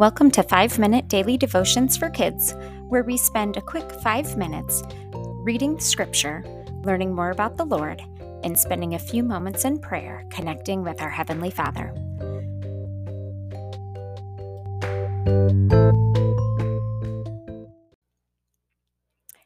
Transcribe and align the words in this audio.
Welcome 0.00 0.30
to 0.30 0.42
5 0.42 0.78
Minute 0.78 1.08
Daily 1.08 1.36
Devotions 1.36 1.94
for 1.94 2.08
Kids, 2.08 2.54
where 2.88 3.02
we 3.02 3.18
spend 3.18 3.58
a 3.58 3.60
quick 3.60 3.92
5 3.92 4.34
minutes 4.34 4.82
reading 5.44 5.78
Scripture, 5.78 6.42
learning 6.84 7.14
more 7.14 7.30
about 7.30 7.58
the 7.58 7.66
Lord, 7.66 8.00
and 8.42 8.58
spending 8.58 8.94
a 8.94 8.98
few 8.98 9.22
moments 9.22 9.66
in 9.66 9.78
prayer 9.78 10.26
connecting 10.30 10.82
with 10.82 11.02
our 11.02 11.10
Heavenly 11.10 11.50
Father. 11.50 11.92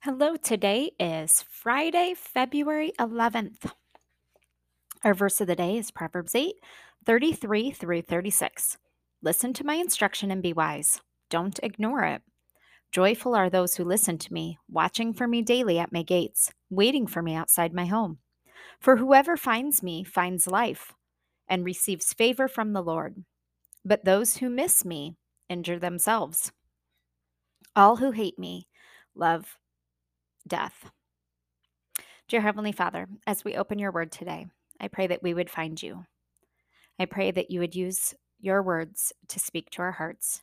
Hello, 0.00 0.34
today 0.34 0.90
is 0.98 1.44
Friday, 1.48 2.14
February 2.16 2.90
11th. 2.98 3.70
Our 5.04 5.14
verse 5.14 5.40
of 5.40 5.46
the 5.46 5.54
day 5.54 5.78
is 5.78 5.92
Proverbs 5.92 6.34
8 6.34 6.54
33 7.06 7.70
through 7.70 8.02
36. 8.02 8.78
Listen 9.22 9.52
to 9.52 9.64
my 9.64 9.74
instruction 9.74 10.30
and 10.30 10.42
be 10.42 10.52
wise. 10.52 11.00
Don't 11.28 11.60
ignore 11.62 12.04
it. 12.04 12.22
Joyful 12.90 13.34
are 13.34 13.50
those 13.50 13.76
who 13.76 13.84
listen 13.84 14.18
to 14.18 14.32
me, 14.32 14.58
watching 14.68 15.12
for 15.12 15.28
me 15.28 15.42
daily 15.42 15.78
at 15.78 15.92
my 15.92 16.02
gates, 16.02 16.50
waiting 16.70 17.06
for 17.06 17.22
me 17.22 17.34
outside 17.34 17.74
my 17.74 17.86
home. 17.86 18.18
For 18.80 18.96
whoever 18.96 19.36
finds 19.36 19.82
me 19.82 20.04
finds 20.04 20.46
life 20.46 20.94
and 21.48 21.64
receives 21.64 22.14
favor 22.14 22.48
from 22.48 22.72
the 22.72 22.82
Lord. 22.82 23.24
But 23.84 24.04
those 24.04 24.38
who 24.38 24.48
miss 24.48 24.84
me 24.84 25.16
injure 25.48 25.78
themselves. 25.78 26.50
All 27.76 27.96
who 27.96 28.12
hate 28.12 28.38
me 28.38 28.68
love 29.14 29.58
death. 30.48 30.90
Dear 32.26 32.40
Heavenly 32.40 32.72
Father, 32.72 33.06
as 33.26 33.44
we 33.44 33.56
open 33.56 33.78
your 33.78 33.92
word 33.92 34.10
today, 34.12 34.46
I 34.80 34.88
pray 34.88 35.06
that 35.08 35.22
we 35.22 35.34
would 35.34 35.50
find 35.50 35.80
you. 35.82 36.06
I 36.98 37.04
pray 37.04 37.30
that 37.30 37.50
you 37.50 37.60
would 37.60 37.74
use 37.74 38.14
your 38.40 38.62
words 38.62 39.12
to 39.28 39.38
speak 39.38 39.70
to 39.70 39.82
our 39.82 39.92
hearts 39.92 40.42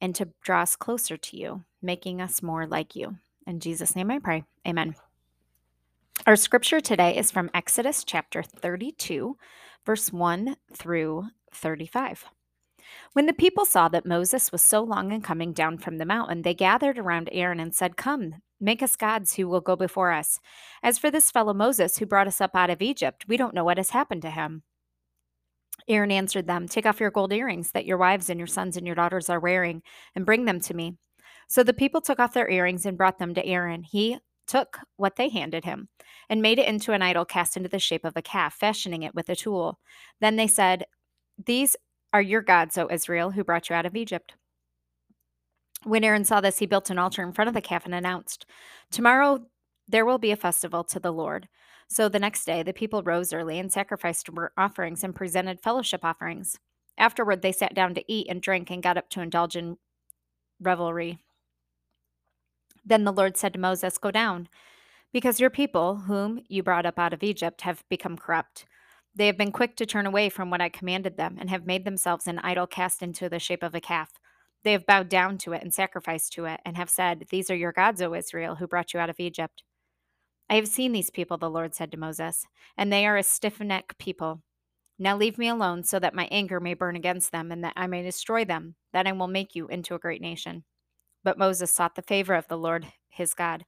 and 0.00 0.14
to 0.14 0.28
draw 0.42 0.62
us 0.62 0.76
closer 0.76 1.16
to 1.16 1.36
you, 1.36 1.64
making 1.80 2.20
us 2.20 2.42
more 2.42 2.66
like 2.66 2.96
you. 2.96 3.16
In 3.46 3.60
Jesus' 3.60 3.96
name 3.96 4.10
I 4.10 4.18
pray. 4.18 4.44
Amen. 4.66 4.94
Our 6.26 6.36
scripture 6.36 6.80
today 6.80 7.16
is 7.16 7.30
from 7.30 7.50
Exodus 7.52 8.04
chapter 8.04 8.42
32, 8.42 9.36
verse 9.84 10.12
1 10.12 10.56
through 10.72 11.26
35. 11.52 12.26
When 13.12 13.26
the 13.26 13.32
people 13.32 13.64
saw 13.64 13.88
that 13.88 14.06
Moses 14.06 14.52
was 14.52 14.62
so 14.62 14.82
long 14.82 15.12
in 15.12 15.20
coming 15.20 15.52
down 15.52 15.78
from 15.78 15.98
the 15.98 16.04
mountain, 16.04 16.42
they 16.42 16.54
gathered 16.54 16.98
around 16.98 17.28
Aaron 17.32 17.60
and 17.60 17.74
said, 17.74 17.96
Come, 17.96 18.36
make 18.60 18.82
us 18.82 18.96
gods 18.96 19.34
who 19.34 19.48
will 19.48 19.60
go 19.60 19.76
before 19.76 20.12
us. 20.12 20.38
As 20.82 20.98
for 20.98 21.10
this 21.10 21.30
fellow 21.30 21.54
Moses 21.54 21.98
who 21.98 22.06
brought 22.06 22.26
us 22.26 22.40
up 22.40 22.54
out 22.54 22.70
of 22.70 22.82
Egypt, 22.82 23.24
we 23.28 23.36
don't 23.36 23.54
know 23.54 23.64
what 23.64 23.78
has 23.78 23.90
happened 23.90 24.22
to 24.22 24.30
him. 24.30 24.62
Aaron 25.88 26.12
answered 26.12 26.46
them, 26.46 26.68
Take 26.68 26.86
off 26.86 27.00
your 27.00 27.10
gold 27.10 27.32
earrings 27.32 27.72
that 27.72 27.86
your 27.86 27.98
wives 27.98 28.30
and 28.30 28.38
your 28.38 28.46
sons 28.46 28.76
and 28.76 28.86
your 28.86 28.94
daughters 28.94 29.28
are 29.28 29.40
wearing, 29.40 29.82
and 30.14 30.26
bring 30.26 30.44
them 30.44 30.60
to 30.60 30.74
me. 30.74 30.96
So 31.48 31.62
the 31.62 31.74
people 31.74 32.00
took 32.00 32.18
off 32.18 32.34
their 32.34 32.50
earrings 32.50 32.86
and 32.86 32.96
brought 32.96 33.18
them 33.18 33.34
to 33.34 33.44
Aaron. 33.44 33.82
He 33.82 34.18
took 34.46 34.78
what 34.96 35.16
they 35.16 35.28
handed 35.28 35.64
him 35.64 35.88
and 36.28 36.42
made 36.42 36.58
it 36.58 36.68
into 36.68 36.92
an 36.92 37.02
idol 37.02 37.24
cast 37.24 37.56
into 37.56 37.68
the 37.68 37.78
shape 37.78 38.04
of 38.04 38.16
a 38.16 38.22
calf, 38.22 38.54
fashioning 38.54 39.02
it 39.02 39.14
with 39.14 39.28
a 39.28 39.36
tool. 39.36 39.78
Then 40.20 40.36
they 40.36 40.46
said, 40.46 40.84
These 41.44 41.76
are 42.12 42.22
your 42.22 42.42
gods, 42.42 42.76
O 42.78 42.88
Israel, 42.90 43.30
who 43.30 43.44
brought 43.44 43.70
you 43.70 43.76
out 43.76 43.86
of 43.86 43.96
Egypt. 43.96 44.34
When 45.84 46.04
Aaron 46.04 46.24
saw 46.24 46.40
this, 46.40 46.58
he 46.58 46.66
built 46.66 46.90
an 46.90 46.98
altar 46.98 47.22
in 47.22 47.32
front 47.32 47.48
of 47.48 47.54
the 47.54 47.60
calf 47.60 47.84
and 47.84 47.94
announced, 47.94 48.46
Tomorrow 48.90 49.46
there 49.88 50.06
will 50.06 50.18
be 50.18 50.30
a 50.30 50.36
festival 50.36 50.84
to 50.84 51.00
the 51.00 51.12
Lord. 51.12 51.48
So 51.92 52.08
the 52.08 52.18
next 52.18 52.46
day, 52.46 52.62
the 52.62 52.72
people 52.72 53.02
rose 53.02 53.34
early 53.34 53.58
and 53.58 53.70
sacrificed 53.70 54.30
offerings 54.56 55.04
and 55.04 55.14
presented 55.14 55.60
fellowship 55.60 56.02
offerings. 56.02 56.58
Afterward, 56.96 57.42
they 57.42 57.52
sat 57.52 57.74
down 57.74 57.92
to 57.92 58.04
eat 58.10 58.28
and 58.30 58.40
drink 58.40 58.70
and 58.70 58.82
got 58.82 58.96
up 58.96 59.10
to 59.10 59.20
indulge 59.20 59.56
in 59.56 59.76
revelry. 60.58 61.18
Then 62.82 63.04
the 63.04 63.12
Lord 63.12 63.36
said 63.36 63.52
to 63.52 63.58
Moses, 63.58 63.98
Go 63.98 64.10
down, 64.10 64.48
because 65.12 65.38
your 65.38 65.50
people, 65.50 65.96
whom 65.96 66.40
you 66.48 66.62
brought 66.62 66.86
up 66.86 66.98
out 66.98 67.12
of 67.12 67.22
Egypt, 67.22 67.60
have 67.60 67.84
become 67.90 68.16
corrupt. 68.16 68.64
They 69.14 69.26
have 69.26 69.36
been 69.36 69.52
quick 69.52 69.76
to 69.76 69.84
turn 69.84 70.06
away 70.06 70.30
from 70.30 70.48
what 70.48 70.62
I 70.62 70.70
commanded 70.70 71.18
them 71.18 71.36
and 71.38 71.50
have 71.50 71.66
made 71.66 71.84
themselves 71.84 72.26
an 72.26 72.38
idol 72.38 72.66
cast 72.66 73.02
into 73.02 73.28
the 73.28 73.38
shape 73.38 73.62
of 73.62 73.74
a 73.74 73.82
calf. 73.82 74.12
They 74.64 74.72
have 74.72 74.86
bowed 74.86 75.10
down 75.10 75.36
to 75.38 75.52
it 75.52 75.62
and 75.62 75.74
sacrificed 75.74 76.32
to 76.32 76.46
it 76.46 76.60
and 76.64 76.78
have 76.78 76.88
said, 76.88 77.26
These 77.28 77.50
are 77.50 77.54
your 77.54 77.72
gods, 77.72 78.00
O 78.00 78.14
Israel, 78.14 78.54
who 78.54 78.66
brought 78.66 78.94
you 78.94 79.00
out 79.00 79.10
of 79.10 79.20
Egypt. 79.20 79.62
I 80.52 80.56
have 80.56 80.68
seen 80.68 80.92
these 80.92 81.08
people, 81.08 81.38
the 81.38 81.48
Lord 81.48 81.74
said 81.74 81.90
to 81.92 81.98
Moses, 81.98 82.46
and 82.76 82.92
they 82.92 83.06
are 83.06 83.16
a 83.16 83.22
stiff 83.22 83.58
necked 83.58 83.96
people. 83.96 84.42
Now 84.98 85.16
leave 85.16 85.38
me 85.38 85.48
alone 85.48 85.82
so 85.82 85.98
that 85.98 86.14
my 86.14 86.28
anger 86.30 86.60
may 86.60 86.74
burn 86.74 86.94
against 86.94 87.32
them 87.32 87.50
and 87.50 87.64
that 87.64 87.72
I 87.74 87.86
may 87.86 88.02
destroy 88.02 88.44
them, 88.44 88.74
Then 88.92 89.06
I 89.06 89.12
will 89.12 89.28
make 89.28 89.54
you 89.54 89.66
into 89.68 89.94
a 89.94 89.98
great 89.98 90.20
nation. 90.20 90.64
But 91.24 91.38
Moses 91.38 91.72
sought 91.72 91.94
the 91.94 92.02
favor 92.02 92.34
of 92.34 92.48
the 92.48 92.58
Lord 92.58 92.86
his 93.08 93.32
God. 93.32 93.64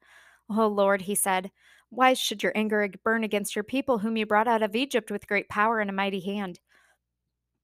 Oh 0.50 0.66
Lord, 0.66 1.00
he 1.00 1.14
said, 1.14 1.50
why 1.88 2.12
should 2.12 2.42
your 2.42 2.52
anger 2.54 2.86
burn 3.02 3.24
against 3.24 3.56
your 3.56 3.62
people, 3.62 4.00
whom 4.00 4.18
you 4.18 4.26
brought 4.26 4.46
out 4.46 4.62
of 4.62 4.76
Egypt 4.76 5.10
with 5.10 5.26
great 5.26 5.48
power 5.48 5.80
and 5.80 5.88
a 5.88 5.94
mighty 5.94 6.20
hand? 6.20 6.60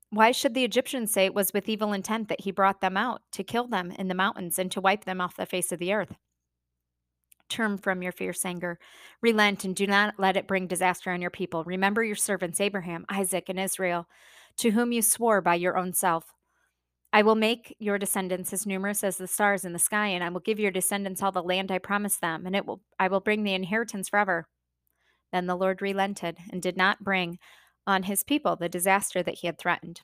Why 0.09 0.33
should 0.33 0.55
the 0.55 0.65
Egyptians 0.65 1.13
say 1.13 1.27
it 1.27 1.35
was 1.35 1.53
with 1.53 1.69
evil 1.69 1.93
intent 1.93 2.29
that 2.29 2.41
he 2.41 2.53
brought 2.53 2.81
them 2.81 2.97
out, 2.97 3.21
to 3.33 3.45
kill 3.45 3.69
them 3.69 3.91
in 3.91 4.09
the 4.09 4.15
mountains 4.15 4.59
and 4.59 4.73
to 4.73 4.81
wipe 4.81 5.05
them 5.05 5.21
off 5.21 5.37
the 5.37 5.45
face 5.45 5.73
of 5.73 5.79
the 5.79 5.93
earth? 5.93 6.17
Turn 7.51 7.77
from 7.77 8.03
your 8.03 8.13
fierce 8.13 8.45
anger. 8.47 8.79
Relent 9.21 9.65
and 9.65 9.77
do 9.77 9.87
not 9.87 10.15
let 10.19 10.37
it 10.37 10.47
bring 10.47 10.67
disaster 10.67 11.11
on 11.11 11.21
your 11.21 11.31
people. 11.31 11.65
Remember 11.65 12.03
your 12.03 12.17
servants, 12.17 12.61
Abraham, 12.61 13.05
Isaac, 13.11 13.49
and 13.49 13.61
Israel, 13.61 14.07
to 14.59 14.71
whom 14.71 14.93
you 14.93 15.03
swore 15.03 15.43
by 15.43 15.57
your 15.57 15.77
own 15.77 15.93
self. 15.93 16.33
I 17.13 17.23
will 17.23 17.35
make 17.35 17.75
your 17.81 17.99
descendants 17.99 18.53
as 18.53 18.67
numerous 18.67 19.03
as 19.03 19.17
the 19.17 19.27
stars 19.27 19.65
in 19.65 19.73
the 19.73 19.81
sky, 19.81 20.07
and 20.07 20.23
I 20.23 20.29
will 20.29 20.41
give 20.41 20.61
your 20.61 20.71
descendants 20.71 21.23
all 21.23 21.33
the 21.33 21.43
land 21.43 21.73
I 21.73 21.79
promised 21.79 22.21
them, 22.21 22.47
and 22.47 22.55
it 22.55 22.65
will 22.65 22.83
I 22.99 23.09
will 23.09 23.21
bring 23.21 23.43
the 23.43 23.55
inheritance 23.55 24.09
forever. 24.09 24.47
Then 25.33 25.47
the 25.47 25.57
Lord 25.57 25.83
relented 25.83 26.39
and 26.51 26.63
did 26.63 26.77
not 26.77 27.03
bring 27.03 27.39
on 27.87 28.05
his 28.05 28.23
people 28.23 28.55
the 28.55 28.69
disaster 28.69 29.23
that 29.25 29.39
he 29.39 29.49
had 29.49 29.59
threatened. 29.59 30.03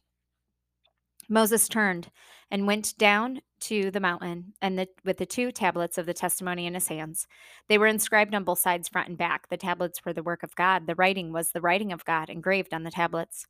Moses 1.28 1.68
turned 1.68 2.10
and 2.50 2.66
went 2.66 2.96
down 2.98 3.40
to 3.58 3.90
the 3.90 4.00
mountain 4.00 4.52
and 4.62 4.78
the, 4.78 4.88
with 5.04 5.16
the 5.16 5.26
two 5.26 5.50
tablets 5.50 5.98
of 5.98 6.06
the 6.06 6.14
testimony 6.14 6.66
in 6.66 6.74
his 6.74 6.88
hands. 6.88 7.26
They 7.68 7.78
were 7.78 7.86
inscribed 7.86 8.34
on 8.34 8.44
both 8.44 8.58
sides, 8.58 8.88
front 8.88 9.08
and 9.08 9.18
back. 9.18 9.48
The 9.48 9.56
tablets 9.56 10.04
were 10.04 10.12
the 10.12 10.22
work 10.22 10.42
of 10.42 10.54
God. 10.54 10.86
The 10.86 10.94
writing 10.94 11.32
was 11.32 11.50
the 11.50 11.60
writing 11.60 11.92
of 11.92 12.04
God 12.04 12.30
engraved 12.30 12.72
on 12.72 12.84
the 12.84 12.90
tablets. 12.90 13.46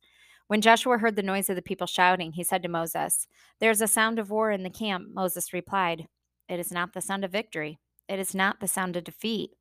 When 0.47 0.61
Joshua 0.61 0.97
heard 0.97 1.15
the 1.15 1.23
noise 1.23 1.49
of 1.49 1.55
the 1.55 1.61
people 1.61 1.87
shouting, 1.87 2.31
he 2.31 2.43
said 2.43 2.63
to 2.63 2.69
Moses, 2.69 3.27
There's 3.59 3.81
a 3.81 3.87
sound 3.87 4.17
of 4.17 4.29
war 4.29 4.49
in 4.49 4.63
the 4.63 4.69
camp. 4.69 5.09
Moses 5.13 5.51
replied, 5.51 6.07
It 6.47 6.59
is 6.59 6.71
not 6.71 6.93
the 6.93 7.01
sound 7.01 7.25
of 7.25 7.31
victory. 7.31 7.79
It 8.07 8.17
is 8.17 8.33
not 8.33 8.61
the 8.61 8.67
sound 8.67 8.95
of 8.95 9.03
defeat. 9.03 9.51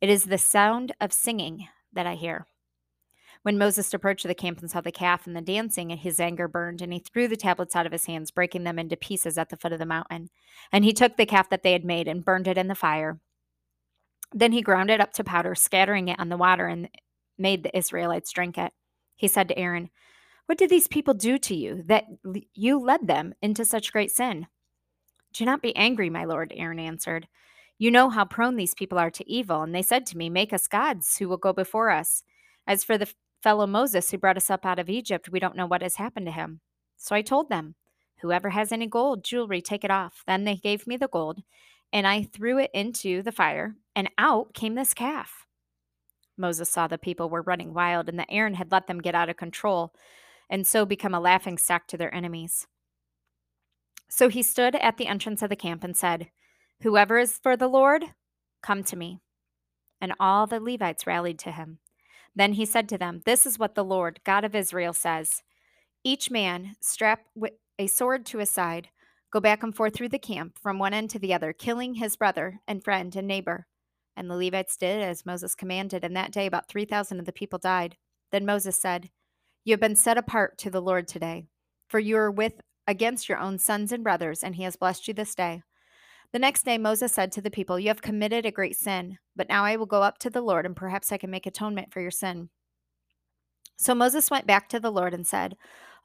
It 0.00 0.08
is 0.08 0.26
the 0.26 0.38
sound 0.38 0.92
of 1.00 1.12
singing 1.12 1.66
that 1.92 2.06
I 2.06 2.14
hear. 2.14 2.46
When 3.42 3.56
Moses 3.56 3.92
approached 3.94 4.26
the 4.26 4.34
camp 4.34 4.60
and 4.60 4.70
saw 4.70 4.82
the 4.82 4.92
calf 4.92 5.26
and 5.26 5.34
the 5.34 5.40
dancing, 5.40 5.88
his 5.90 6.20
anger 6.20 6.46
burned, 6.46 6.82
and 6.82 6.92
he 6.92 6.98
threw 6.98 7.26
the 7.26 7.36
tablets 7.36 7.74
out 7.74 7.86
of 7.86 7.92
his 7.92 8.04
hands, 8.04 8.30
breaking 8.30 8.64
them 8.64 8.78
into 8.78 8.96
pieces 8.96 9.38
at 9.38 9.48
the 9.48 9.56
foot 9.56 9.72
of 9.72 9.78
the 9.78 9.86
mountain. 9.86 10.28
And 10.70 10.84
he 10.84 10.92
took 10.92 11.16
the 11.16 11.24
calf 11.24 11.48
that 11.48 11.62
they 11.62 11.72
had 11.72 11.84
made 11.84 12.06
and 12.06 12.24
burned 12.24 12.46
it 12.46 12.58
in 12.58 12.68
the 12.68 12.74
fire. 12.74 13.18
Then 14.32 14.52
he 14.52 14.60
ground 14.60 14.90
it 14.90 15.00
up 15.00 15.12
to 15.14 15.24
powder, 15.24 15.54
scattering 15.54 16.08
it 16.08 16.20
on 16.20 16.28
the 16.28 16.36
water, 16.36 16.66
and 16.66 16.90
made 17.38 17.62
the 17.62 17.76
Israelites 17.76 18.30
drink 18.30 18.58
it. 18.58 18.72
He 19.16 19.26
said 19.26 19.48
to 19.48 19.58
Aaron, 19.58 19.88
What 20.44 20.58
did 20.58 20.68
these 20.68 20.86
people 20.86 21.14
do 21.14 21.38
to 21.38 21.54
you 21.54 21.82
that 21.86 22.04
you 22.54 22.78
led 22.78 23.06
them 23.06 23.34
into 23.40 23.64
such 23.64 23.92
great 23.92 24.10
sin? 24.10 24.48
Do 25.32 25.46
not 25.46 25.62
be 25.62 25.74
angry, 25.76 26.10
my 26.10 26.24
lord, 26.24 26.52
Aaron 26.54 26.78
answered. 26.78 27.26
You 27.78 27.90
know 27.90 28.10
how 28.10 28.26
prone 28.26 28.56
these 28.56 28.74
people 28.74 28.98
are 28.98 29.10
to 29.10 29.30
evil, 29.30 29.62
and 29.62 29.74
they 29.74 29.82
said 29.82 30.04
to 30.06 30.18
me, 30.18 30.28
Make 30.28 30.52
us 30.52 30.68
gods 30.68 31.16
who 31.16 31.28
will 31.28 31.38
go 31.38 31.54
before 31.54 31.88
us. 31.88 32.22
As 32.66 32.84
for 32.84 32.98
the 32.98 33.08
fellow 33.42 33.66
Moses 33.66 34.10
who 34.10 34.18
brought 34.18 34.36
us 34.36 34.50
up 34.50 34.66
out 34.66 34.78
of 34.78 34.90
Egypt, 34.90 35.28
we 35.30 35.40
don't 35.40 35.56
know 35.56 35.66
what 35.66 35.82
has 35.82 35.96
happened 35.96 36.26
to 36.26 36.32
him. 36.32 36.60
So 36.96 37.14
I 37.14 37.22
told 37.22 37.48
them, 37.48 37.74
Whoever 38.20 38.50
has 38.50 38.70
any 38.70 38.86
gold, 38.86 39.24
jewelry, 39.24 39.62
take 39.62 39.82
it 39.82 39.90
off. 39.90 40.22
Then 40.26 40.44
they 40.44 40.56
gave 40.56 40.86
me 40.86 40.96
the 40.96 41.08
gold, 41.08 41.40
and 41.92 42.06
I 42.06 42.22
threw 42.22 42.58
it 42.58 42.70
into 42.74 43.22
the 43.22 43.32
fire, 43.32 43.76
and 43.96 44.10
out 44.18 44.52
came 44.52 44.74
this 44.74 44.92
calf. 44.92 45.46
Moses 46.36 46.70
saw 46.70 46.86
the 46.86 46.98
people 46.98 47.30
were 47.30 47.42
running 47.42 47.72
wild, 47.72 48.08
and 48.08 48.18
that 48.18 48.28
Aaron 48.30 48.54
had 48.54 48.70
let 48.70 48.86
them 48.86 49.00
get 49.00 49.14
out 49.14 49.30
of 49.30 49.36
control, 49.36 49.94
and 50.50 50.66
so 50.66 50.84
become 50.84 51.14
a 51.14 51.20
laughing 51.20 51.56
stock 51.56 51.86
to 51.88 51.96
their 51.96 52.14
enemies. 52.14 52.66
So 54.10 54.28
he 54.28 54.42
stood 54.42 54.74
at 54.74 54.96
the 54.96 55.06
entrance 55.06 55.40
of 55.40 55.48
the 55.48 55.56
camp 55.56 55.84
and 55.84 55.96
said, 55.96 56.30
Whoever 56.82 57.18
is 57.18 57.38
for 57.38 57.56
the 57.56 57.68
Lord, 57.68 58.04
come 58.62 58.82
to 58.84 58.96
me. 58.96 59.20
And 60.00 60.12
all 60.18 60.46
the 60.46 60.60
Levites 60.60 61.06
rallied 61.06 61.38
to 61.40 61.52
him. 61.52 61.78
Then 62.34 62.54
he 62.54 62.64
said 62.64 62.88
to 62.88 62.98
them, 62.98 63.22
This 63.24 63.46
is 63.46 63.58
what 63.58 63.74
the 63.74 63.84
Lord, 63.84 64.20
God 64.24 64.44
of 64.44 64.54
Israel, 64.54 64.92
says 64.92 65.42
Each 66.04 66.30
man 66.30 66.76
strap 66.80 67.26
a 67.78 67.86
sword 67.86 68.26
to 68.26 68.38
his 68.38 68.50
side, 68.50 68.88
go 69.32 69.40
back 69.40 69.62
and 69.62 69.74
forth 69.74 69.94
through 69.94 70.10
the 70.10 70.18
camp 70.18 70.58
from 70.58 70.78
one 70.78 70.94
end 70.94 71.10
to 71.10 71.18
the 71.18 71.34
other, 71.34 71.52
killing 71.52 71.94
his 71.94 72.16
brother 72.16 72.60
and 72.66 72.84
friend 72.84 73.14
and 73.16 73.26
neighbor. 73.26 73.66
And 74.16 74.30
the 74.30 74.36
Levites 74.36 74.76
did 74.76 75.02
as 75.02 75.24
Moses 75.24 75.54
commanded, 75.54 76.04
and 76.04 76.14
that 76.16 76.32
day 76.32 76.46
about 76.46 76.68
3,000 76.68 77.20
of 77.20 77.26
the 77.26 77.32
people 77.32 77.58
died. 77.58 77.96
Then 78.32 78.44
Moses 78.44 78.76
said, 78.76 79.10
You 79.64 79.72
have 79.72 79.80
been 79.80 79.96
set 79.96 80.18
apart 80.18 80.58
to 80.58 80.70
the 80.70 80.82
Lord 80.82 81.08
today, 81.08 81.46
for 81.88 81.98
you 81.98 82.16
are 82.16 82.30
with 82.30 82.60
against 82.86 83.28
your 83.28 83.38
own 83.38 83.58
sons 83.58 83.92
and 83.92 84.04
brothers, 84.04 84.42
and 84.42 84.56
he 84.56 84.64
has 84.64 84.76
blessed 84.76 85.08
you 85.08 85.14
this 85.14 85.34
day. 85.34 85.62
The 86.32 86.38
next 86.38 86.64
day, 86.64 86.78
Moses 86.78 87.12
said 87.12 87.32
to 87.32 87.40
the 87.40 87.50
people, 87.50 87.78
You 87.78 87.88
have 87.88 88.02
committed 88.02 88.46
a 88.46 88.52
great 88.52 88.76
sin, 88.76 89.18
but 89.34 89.48
now 89.48 89.64
I 89.64 89.76
will 89.76 89.86
go 89.86 90.02
up 90.02 90.18
to 90.18 90.30
the 90.30 90.40
Lord, 90.40 90.64
and 90.64 90.76
perhaps 90.76 91.10
I 91.10 91.18
can 91.18 91.30
make 91.30 91.46
atonement 91.46 91.92
for 91.92 92.00
your 92.00 92.12
sin. 92.12 92.50
So 93.76 93.94
Moses 93.94 94.30
went 94.30 94.46
back 94.46 94.68
to 94.68 94.78
the 94.78 94.92
Lord 94.92 95.12
and 95.12 95.26
said, 95.26 95.56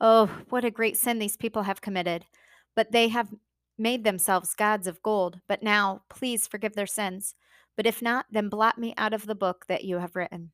Oh, 0.01 0.27
what 0.49 0.65
a 0.65 0.71
great 0.71 0.97
sin 0.97 1.19
these 1.19 1.37
people 1.37 1.63
have 1.63 1.81
committed. 1.81 2.25
But 2.75 2.91
they 2.91 3.09
have 3.09 3.33
made 3.77 4.03
themselves 4.03 4.55
gods 4.55 4.87
of 4.87 5.01
gold. 5.03 5.41
But 5.47 5.61
now, 5.61 6.01
please 6.09 6.47
forgive 6.47 6.73
their 6.73 6.87
sins. 6.87 7.35
But 7.75 7.85
if 7.85 8.01
not, 8.01 8.25
then 8.31 8.49
blot 8.49 8.77
me 8.77 8.93
out 8.97 9.13
of 9.13 9.27
the 9.27 9.35
book 9.35 9.65
that 9.67 9.83
you 9.83 9.97
have 9.97 10.15
written. 10.15 10.51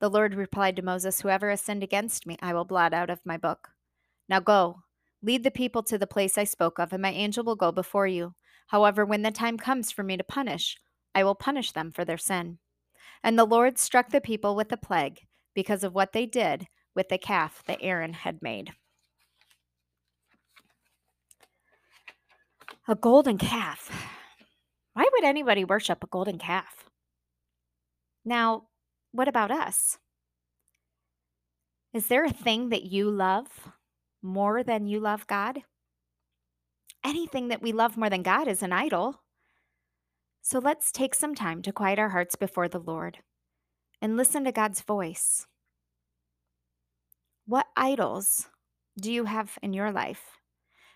The 0.00 0.10
Lord 0.10 0.34
replied 0.34 0.76
to 0.76 0.82
Moses, 0.82 1.20
Whoever 1.20 1.50
has 1.50 1.60
sinned 1.60 1.82
against 1.82 2.26
me, 2.26 2.36
I 2.40 2.52
will 2.52 2.64
blot 2.64 2.92
out 2.92 3.10
of 3.10 3.24
my 3.24 3.38
book. 3.38 3.70
Now 4.28 4.40
go, 4.40 4.80
lead 5.22 5.44
the 5.44 5.50
people 5.50 5.82
to 5.84 5.98
the 5.98 6.06
place 6.06 6.36
I 6.36 6.44
spoke 6.44 6.78
of, 6.78 6.92
and 6.92 7.02
my 7.02 7.10
angel 7.10 7.42
will 7.42 7.56
go 7.56 7.72
before 7.72 8.06
you. 8.06 8.34
However, 8.68 9.04
when 9.04 9.22
the 9.22 9.30
time 9.30 9.56
comes 9.56 9.92
for 9.92 10.02
me 10.02 10.16
to 10.16 10.24
punish, 10.24 10.76
I 11.14 11.24
will 11.24 11.34
punish 11.34 11.72
them 11.72 11.92
for 11.92 12.04
their 12.04 12.18
sin. 12.18 12.58
And 13.22 13.38
the 13.38 13.44
Lord 13.44 13.78
struck 13.78 14.10
the 14.10 14.20
people 14.20 14.56
with 14.56 14.72
a 14.72 14.76
plague 14.76 15.20
because 15.54 15.84
of 15.84 15.94
what 15.94 16.12
they 16.12 16.26
did 16.26 16.66
with 16.94 17.08
the 17.08 17.18
calf 17.18 17.62
that 17.66 17.78
Aaron 17.80 18.12
had 18.12 18.42
made. 18.42 18.72
A 22.86 22.94
golden 22.94 23.38
calf. 23.38 23.90
Why 24.92 25.06
would 25.12 25.24
anybody 25.24 25.64
worship 25.64 26.04
a 26.04 26.06
golden 26.06 26.38
calf? 26.38 26.84
Now, 28.24 28.64
what 29.12 29.28
about 29.28 29.50
us? 29.50 29.98
Is 31.92 32.08
there 32.08 32.24
a 32.24 32.32
thing 32.32 32.70
that 32.70 32.84
you 32.84 33.10
love 33.10 33.46
more 34.22 34.62
than 34.62 34.86
you 34.86 35.00
love 35.00 35.26
God? 35.26 35.62
Anything 37.04 37.48
that 37.48 37.62
we 37.62 37.72
love 37.72 37.96
more 37.96 38.08
than 38.08 38.22
God 38.22 38.48
is 38.48 38.62
an 38.62 38.72
idol. 38.72 39.20
So 40.40 40.58
let's 40.58 40.90
take 40.90 41.14
some 41.14 41.34
time 41.34 41.60
to 41.62 41.72
quiet 41.72 41.98
our 41.98 42.10
hearts 42.10 42.34
before 42.34 42.68
the 42.68 42.78
Lord 42.78 43.18
and 44.00 44.16
listen 44.16 44.44
to 44.44 44.52
God's 44.52 44.80
voice. 44.80 45.46
What 47.46 47.66
idols 47.76 48.48
do 48.98 49.12
you 49.12 49.24
have 49.24 49.58
in 49.62 49.74
your 49.74 49.92
life? 49.92 50.38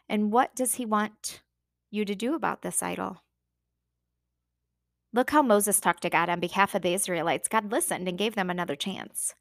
And 0.08 0.32
what 0.32 0.55
does 0.56 0.76
He 0.76 0.87
want 0.87 1.43
you 1.90 2.05
to 2.05 2.14
do 2.14 2.34
about 2.34 2.62
this 2.62 2.82
idol? 2.82 3.22
Look 5.12 5.31
how 5.31 5.43
Moses 5.43 5.81
talked 5.81 6.02
to 6.02 6.10
God 6.10 6.28
on 6.28 6.40
behalf 6.40 6.75
of 6.75 6.82
the 6.82 6.94
Israelites. 6.94 7.49
God 7.49 7.70
listened 7.70 8.08
and 8.08 8.19
gave 8.19 8.34
them 8.34 8.50
another 8.50 8.76
chance. 8.76 9.34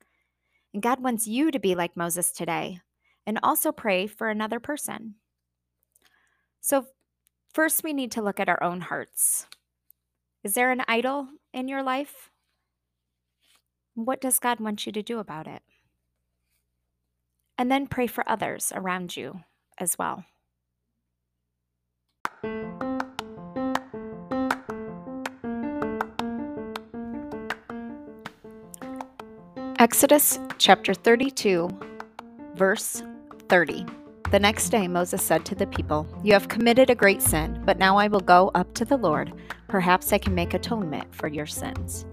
And 0.73 0.81
God 0.81 1.01
wants 1.01 1.27
you 1.27 1.51
to 1.51 1.59
be 1.59 1.75
like 1.75 1.97
Moses 1.97 2.31
today 2.31 2.79
and 3.25 3.39
also 3.43 3.71
pray 3.71 4.07
for 4.07 4.29
another 4.29 4.59
person. 4.59 5.15
So, 6.67 6.85
first, 7.53 7.81
we 7.81 7.93
need 7.93 8.11
to 8.11 8.21
look 8.21 8.41
at 8.41 8.49
our 8.49 8.61
own 8.61 8.81
hearts. 8.81 9.47
Is 10.43 10.53
there 10.53 10.69
an 10.69 10.83
idol 10.85 11.29
in 11.53 11.69
your 11.69 11.81
life? 11.81 12.29
What 13.95 14.19
does 14.19 14.37
God 14.37 14.59
want 14.59 14.85
you 14.85 14.91
to 14.91 15.01
do 15.01 15.19
about 15.19 15.47
it? 15.47 15.61
And 17.57 17.71
then 17.71 17.87
pray 17.87 18.05
for 18.05 18.29
others 18.29 18.73
around 18.75 19.15
you 19.15 19.43
as 19.77 19.97
well. 19.97 20.25
Exodus 29.79 30.37
chapter 30.57 30.93
32, 30.93 31.69
verse 32.55 33.03
30. 33.47 33.85
The 34.29 34.39
next 34.39 34.69
day 34.69 34.89
Moses 34.89 35.23
said 35.23 35.45
to 35.45 35.55
the 35.55 35.67
people, 35.67 36.05
You 36.21 36.33
have 36.33 36.49
committed 36.49 36.89
a 36.89 36.95
great 36.95 37.21
sin, 37.21 37.61
but 37.65 37.77
now 37.77 37.97
I 37.97 38.09
will 38.09 38.19
go 38.19 38.51
up 38.55 38.73
to 38.73 38.83
the 38.83 38.97
Lord. 38.97 39.31
Perhaps 39.69 40.11
I 40.11 40.17
can 40.17 40.35
make 40.35 40.53
atonement 40.53 41.15
for 41.15 41.29
your 41.29 41.45
sins. 41.45 42.05